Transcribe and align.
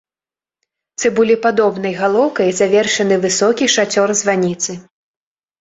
Цыбулепадобнай 1.01 1.93
галоўкай 2.01 2.49
завершаны 2.63 3.15
высокі 3.27 3.65
шацёр 3.75 4.09
званіцы. 4.23 4.71